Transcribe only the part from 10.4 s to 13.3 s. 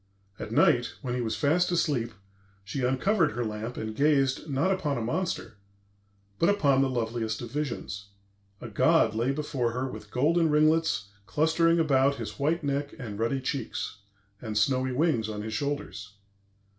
ringlets clustering about his white neck and